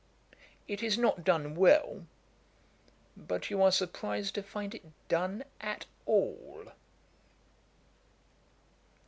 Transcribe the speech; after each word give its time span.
It 0.67 0.81
is 0.81 0.97
not 0.97 1.23
done 1.23 1.53
well; 1.55 2.07
but 3.15 3.51
you 3.51 3.61
are 3.61 3.71
surprized 3.71 4.33
to 4.33 4.41
find 4.41 4.73
it 4.73 4.81
done 5.09 5.43
at 5.61 5.85
all.' 6.07 6.71